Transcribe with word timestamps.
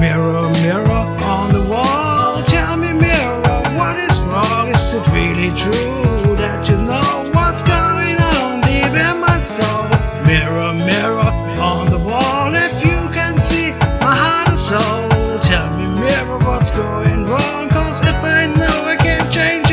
Mirror, 0.00 0.48
mirror 0.62 1.04
on 1.20 1.52
the 1.52 1.62
wall, 1.62 2.42
tell 2.44 2.78
me, 2.78 2.90
mirror, 2.90 3.62
what 3.76 3.98
is 3.98 4.18
wrong? 4.20 4.68
Is 4.68 4.94
it 4.94 5.06
really 5.08 5.54
true 5.54 6.36
that 6.36 6.66
you 6.66 6.78
know 6.78 7.30
what's 7.34 7.62
going 7.62 8.16
on 8.16 8.62
deep 8.62 8.96
in 8.96 9.20
my 9.20 9.36
soul? 9.38 9.84
Mirror, 10.24 10.72
mirror 10.72 11.30
on 11.60 11.84
the 11.84 11.98
wall, 11.98 12.50
if 12.54 12.82
you 12.82 12.98
can 13.12 13.36
see 13.42 13.72
my 14.00 14.16
heart 14.16 14.48
and 14.48 14.58
soul, 14.58 15.38
tell 15.40 15.68
me, 15.76 15.84
mirror, 16.00 16.38
what's 16.48 16.70
going 16.70 17.26
wrong? 17.26 17.68
Cause 17.68 18.00
if 18.00 18.24
I 18.24 18.46
know 18.46 18.86
I 18.86 18.96
can 18.96 19.30
change. 19.30 19.69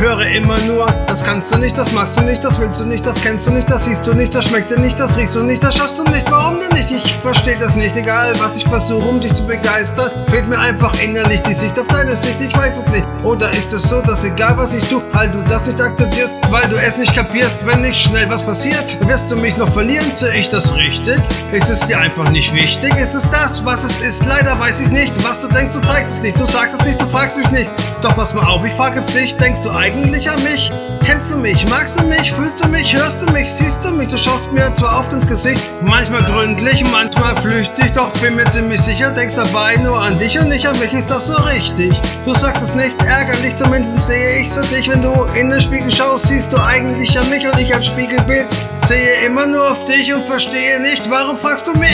Höre 0.00 0.24
immer 0.28 0.58
nur, 0.60 0.86
das 1.08 1.22
kannst 1.22 1.52
du 1.52 1.58
nicht, 1.58 1.76
das 1.76 1.92
machst 1.92 2.16
du 2.16 2.22
nicht, 2.22 2.42
das 2.42 2.58
willst 2.58 2.80
du 2.80 2.86
nicht, 2.86 3.04
das 3.04 3.20
kennst 3.20 3.46
du 3.46 3.50
nicht, 3.50 3.68
das 3.68 3.84
siehst 3.84 4.06
du 4.06 4.14
nicht, 4.14 4.34
das 4.34 4.46
schmeckt 4.46 4.70
dir 4.70 4.80
nicht, 4.80 4.98
das 4.98 5.14
riechst 5.18 5.36
du 5.36 5.42
nicht, 5.42 5.62
das 5.62 5.76
schaffst 5.76 5.98
du 5.98 6.04
nicht, 6.04 6.30
warum 6.30 6.58
denn 6.58 6.70
nicht? 6.72 6.90
Ich 6.90 7.16
versteh 7.16 7.54
das 7.60 7.76
nicht, 7.76 7.94
egal 7.94 8.32
was 8.38 8.56
ich 8.56 8.64
versuche, 8.64 9.06
um 9.06 9.20
dich 9.20 9.34
zu 9.34 9.46
begeistern, 9.46 10.10
fehlt 10.30 10.48
mir 10.48 10.58
einfach 10.58 10.98
innerlich 11.02 11.42
die 11.42 11.52
Sicht 11.52 11.78
auf 11.78 11.86
deine 11.88 12.16
Sicht, 12.16 12.40
ich 12.40 12.56
weiß 12.56 12.78
es 12.78 12.88
nicht. 12.88 13.04
Oder 13.24 13.50
ist 13.50 13.74
es 13.74 13.82
so, 13.82 14.00
dass 14.00 14.24
egal 14.24 14.56
was 14.56 14.72
ich 14.72 14.88
tu, 14.88 15.02
weil 15.12 15.30
du 15.30 15.42
das 15.42 15.66
nicht 15.66 15.82
akzeptierst, 15.82 16.34
weil 16.48 16.66
du 16.70 16.76
es 16.76 16.96
nicht 16.96 17.14
kapierst, 17.14 17.66
wenn 17.66 17.82
nicht 17.82 18.00
schnell 18.00 18.26
was 18.30 18.42
passiert, 18.42 19.06
wirst 19.06 19.30
du 19.30 19.36
mich 19.36 19.58
noch 19.58 19.70
verlieren, 19.70 20.10
sehe 20.14 20.34
ich 20.34 20.48
das 20.48 20.74
richtig? 20.76 21.20
Ist 21.52 21.68
es 21.68 21.80
dir 21.80 21.98
einfach 21.98 22.30
nicht 22.30 22.54
wichtig? 22.54 22.96
Ist 22.96 23.14
es 23.14 23.28
das, 23.28 23.66
was 23.66 23.84
es 23.84 24.00
ist? 24.00 24.24
Leider 24.24 24.58
weiß 24.58 24.80
ich 24.80 24.90
nicht, 24.92 25.12
was 25.22 25.42
du 25.42 25.48
denkst, 25.48 25.74
du 25.74 25.80
zeigst 25.80 26.12
es 26.12 26.22
nicht, 26.22 26.40
du 26.40 26.46
sagst 26.46 26.80
es 26.80 26.86
nicht, 26.86 26.98
du 26.98 27.06
fragst 27.10 27.36
mich 27.36 27.50
nicht. 27.50 27.70
Doch 28.00 28.16
pass 28.16 28.32
mal 28.32 28.46
auf, 28.46 28.64
ich 28.64 28.72
frage 28.72 29.00
jetzt 29.00 29.14
dich, 29.14 29.36
denkst 29.36 29.60
du 29.60 29.68
eigentlich 29.70 29.89
an 29.94 30.42
mich? 30.44 30.70
Kennst 31.04 31.32
du 31.32 31.38
mich? 31.38 31.68
Magst 31.68 31.98
du 31.98 32.06
mich? 32.06 32.32
Fühlst 32.32 32.62
du 32.62 32.68
mich? 32.68 32.94
Hörst 32.94 33.22
du 33.22 33.32
mich? 33.32 33.50
Siehst 33.50 33.84
du 33.84 33.90
mich? 33.92 34.08
Du 34.08 34.16
schaust 34.16 34.52
mir 34.52 34.72
zwar 34.74 35.00
oft 35.00 35.12
ins 35.12 35.26
Gesicht, 35.26 35.62
manchmal 35.82 36.22
gründlich, 36.22 36.84
manchmal 36.90 37.36
flüchtig, 37.36 37.92
doch 37.94 38.10
bin 38.20 38.36
mir 38.36 38.44
ziemlich 38.50 38.80
sicher, 38.80 39.10
denkst 39.10 39.36
dabei 39.36 39.76
nur 39.76 40.00
an 40.00 40.18
dich 40.18 40.38
und 40.38 40.48
nicht 40.48 40.66
an 40.66 40.78
mich, 40.78 40.92
ist 40.92 41.10
das 41.10 41.26
so 41.26 41.34
richtig? 41.44 41.92
Du 42.24 42.34
sagst 42.34 42.62
es 42.62 42.74
nicht 42.74 43.02
ärgerlich, 43.02 43.56
zumindest 43.56 44.06
sehe 44.06 44.40
ich 44.40 44.52
so 44.52 44.60
dich, 44.62 44.88
wenn 44.88 45.02
du 45.02 45.24
in 45.34 45.50
den 45.50 45.60
Spiegel 45.60 45.90
schaust, 45.90 46.28
siehst 46.28 46.52
du 46.52 46.58
eigentlich 46.62 47.18
an 47.18 47.28
mich 47.30 47.46
und 47.46 47.58
ich 47.58 47.74
als 47.74 47.86
Spiegelbild 47.86 48.46
sehe 48.78 49.24
immer 49.24 49.46
nur 49.46 49.70
auf 49.70 49.84
dich 49.84 50.12
und 50.12 50.24
verstehe 50.26 50.80
nicht, 50.80 51.10
warum 51.10 51.36
fragst 51.36 51.66
du 51.66 51.72
mich? 51.72 51.90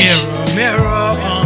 Mirror, 0.54 1.14
mirror 1.14 1.45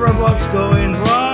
robots 0.00 0.46
going 0.46 0.94
wrong? 0.94 1.29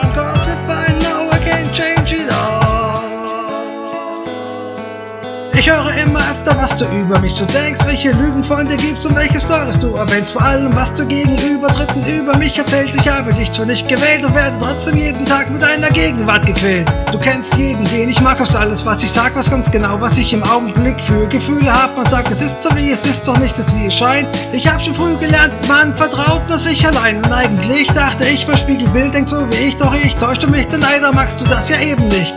Ich 5.66 5.72
höre 5.72 5.96
immer 5.96 6.20
öfter, 6.20 6.56
was 6.56 6.76
du 6.76 6.84
über 6.96 7.18
mich 7.18 7.34
so 7.34 7.44
denkst, 7.44 7.80
welche 7.86 8.12
Lügen 8.12 8.44
von 8.44 8.68
dir 8.68 8.76
gibst 8.76 9.04
und 9.04 9.16
welche 9.16 9.40
Stories 9.40 9.80
du 9.80 9.96
erwähnst. 9.96 10.30
Vor 10.30 10.42
allem, 10.42 10.72
was 10.76 10.94
du 10.94 11.04
gegenüber 11.04 11.66
Dritten 11.66 12.06
über 12.06 12.36
mich 12.36 12.56
erzählst. 12.56 12.94
Ich 12.94 13.08
habe 13.08 13.34
dich 13.34 13.50
zwar 13.50 13.66
nicht 13.66 13.88
gewählt 13.88 14.24
und 14.24 14.32
werde 14.32 14.56
trotzdem 14.60 14.96
jeden 14.96 15.24
Tag 15.24 15.50
mit 15.50 15.60
deiner 15.60 15.90
Gegenwart 15.90 16.46
gequält. 16.46 16.86
Du 17.10 17.18
kennst 17.18 17.56
jeden, 17.56 17.82
den 17.82 18.08
ich 18.08 18.20
mag, 18.20 18.40
aus 18.40 18.54
alles, 18.54 18.86
was 18.86 19.02
ich 19.02 19.10
sag, 19.10 19.34
was 19.34 19.50
ganz 19.50 19.68
genau, 19.68 20.00
was 20.00 20.16
ich 20.16 20.32
im 20.32 20.44
Augenblick 20.44 21.02
für 21.02 21.26
Gefühle 21.26 21.72
hab. 21.82 21.96
Man 21.96 22.06
sagt, 22.06 22.30
es 22.30 22.42
ist 22.42 22.62
so 22.62 22.70
wie 22.76 22.92
es 22.92 23.04
ist, 23.04 23.26
doch 23.26 23.38
nicht 23.38 23.58
ist 23.58 23.74
wie 23.74 23.86
es 23.86 23.94
scheint. 23.94 24.28
Ich 24.52 24.68
hab 24.68 24.80
schon 24.80 24.94
früh 24.94 25.16
gelernt, 25.16 25.52
man 25.66 25.92
vertraut 25.92 26.48
nur 26.48 26.60
sich 26.60 26.86
allein. 26.86 27.16
Und 27.16 27.32
eigentlich 27.32 27.88
dachte 27.88 28.24
ich, 28.28 28.46
mein 28.46 28.56
Spiegelbild 28.56 29.14
denkt 29.14 29.30
so 29.30 29.50
wie 29.50 29.66
ich, 29.66 29.76
doch 29.78 29.92
ich 29.92 30.14
täuschte 30.14 30.46
mich, 30.46 30.68
denn 30.68 30.80
leider 30.80 31.12
magst 31.12 31.40
du 31.40 31.44
das 31.46 31.68
ja 31.68 31.80
eben 31.80 32.06
nicht. 32.06 32.36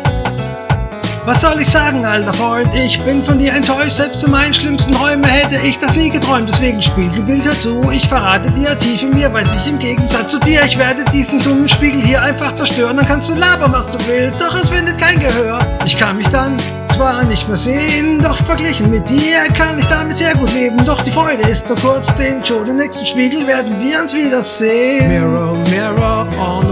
Was 1.30 1.42
soll 1.42 1.62
ich 1.62 1.70
sagen, 1.70 2.04
alter 2.04 2.34
Freund? 2.34 2.68
Ich 2.74 3.00
bin 3.04 3.24
von 3.24 3.38
dir 3.38 3.54
enttäuscht, 3.54 3.98
selbst 3.98 4.24
in 4.24 4.32
meinen 4.32 4.52
schlimmsten 4.52 4.92
Träumen 4.92 5.24
hätte 5.26 5.64
ich 5.64 5.78
das 5.78 5.94
nie 5.94 6.10
geträumt. 6.10 6.50
Deswegen 6.50 6.82
Spiegelbild 6.82 7.46
hör 7.46 7.60
zu, 7.60 7.92
ich 7.92 8.08
verrate 8.08 8.50
dir 8.50 8.76
tief 8.80 9.04
in 9.04 9.12
mir, 9.12 9.32
weiß 9.32 9.54
ich 9.54 9.68
im 9.68 9.78
Gegensatz 9.78 10.32
zu 10.32 10.40
dir. 10.40 10.64
Ich 10.66 10.80
werde 10.80 11.06
diesen 11.14 11.38
dummen 11.38 11.68
Spiegel 11.68 12.02
hier 12.02 12.20
einfach 12.24 12.56
zerstören, 12.56 12.98
dann 12.98 13.06
kannst 13.06 13.30
du 13.30 13.36
labern, 13.36 13.72
was 13.72 13.92
du 13.92 14.00
willst, 14.08 14.42
doch 14.42 14.56
es 14.56 14.72
findet 14.72 14.98
kein 14.98 15.20
Gehör. 15.20 15.60
Ich 15.86 15.96
kann 15.96 16.18
mich 16.18 16.28
dann 16.30 16.58
zwar 16.88 17.24
nicht 17.26 17.48
mehr 17.48 17.58
sehen, 17.58 18.20
doch 18.24 18.38
verglichen 18.46 18.90
mit 18.90 19.08
dir 19.08 19.44
kann 19.56 19.78
ich 19.78 19.86
damit 19.86 20.18
sehr 20.18 20.34
gut 20.34 20.52
leben. 20.52 20.84
Doch 20.84 21.04
die 21.04 21.12
Freude 21.12 21.44
ist 21.44 21.68
nur 21.70 21.78
kurz, 21.78 22.12
den 22.16 22.44
schon 22.44 22.66
im 22.66 22.78
nächsten 22.78 23.06
Spiegel 23.06 23.46
werden 23.46 23.80
wir 23.80 24.02
uns 24.02 24.16
wiedersehen. 24.16 25.08
Mirror, 25.08 25.56
mirror 25.70 26.28
on 26.40 26.69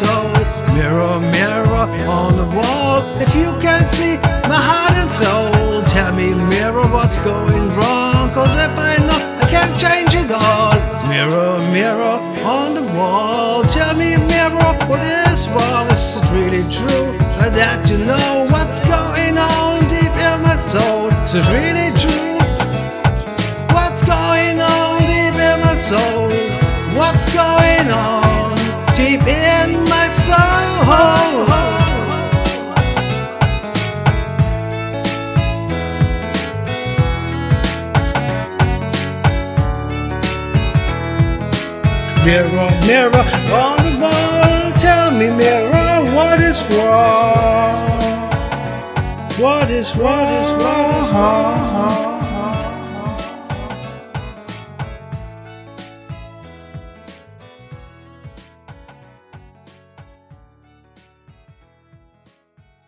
soul? 0.00 0.32
Mirror, 0.74 1.20
mirror 1.36 1.84
on 2.08 2.32
the 2.36 2.48
wall, 2.56 3.04
if 3.20 3.30
you 3.36 3.50
can 3.60 3.82
see 3.92 4.16
my 4.48 4.60
heart 4.68 4.96
and 4.96 5.12
soul, 5.12 5.82
tell 5.94 6.12
me 6.14 6.32
mirror, 6.48 6.86
what's 6.88 7.18
going 7.18 7.68
wrong? 7.76 8.30
Cause 8.32 8.54
if 8.66 8.74
I 8.90 8.96
know, 9.06 9.20
I 9.42 9.46
can't 9.54 9.76
change 9.84 10.12
it 10.22 10.30
all. 10.32 10.78
Mirror, 11.08 11.58
mirror 11.76 12.16
on 12.56 12.74
the 12.74 12.86
wall, 12.96 13.62
tell 13.76 13.94
me 13.96 14.16
mirror, 14.32 14.72
what 14.88 15.02
is 15.28 15.48
wrong? 15.52 15.86
Is 15.92 16.16
it 16.16 16.26
really 16.32 16.64
true 16.72 17.12
that 17.60 17.80
you 17.90 17.98
know 17.98 18.46
what's 18.52 18.80
going 18.80 19.36
on 19.36 19.80
deep 19.92 20.14
in 20.28 20.36
my 20.48 20.56
soul? 20.56 21.08
Is 21.26 21.34
it 21.34 21.46
really 21.56 21.90
true? 22.02 22.40
What's 23.76 24.04
going 24.04 24.58
on 24.60 24.98
deep 25.12 25.36
in 25.48 25.56
my 25.66 25.76
soul? 25.76 26.30
What's 26.96 27.26
going 27.34 27.90
on 27.90 28.19
Mirror, 42.22 42.70
mirror 42.86 43.24
on 43.50 43.78
the 43.82 43.98
wall, 43.98 44.72
tell 44.74 45.10
me, 45.10 45.30
mirror, 45.36 46.14
what 46.14 46.38
is 46.38 46.62
wrong? 46.70 48.00
What 49.38 49.70
is 49.70 49.96
wrong? 49.96 50.26
What 50.26 50.32
is 50.32 51.10
wrong? 51.12 52.19